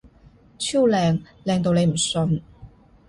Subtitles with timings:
[0.57, 1.21] 超靚！
[1.45, 2.41] 靚到你唔信！